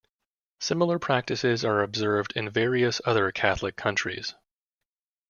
[0.61, 4.33] Similar practices are observed in various other Catholic countries.